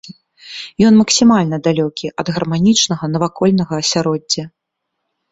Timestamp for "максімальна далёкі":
1.01-2.07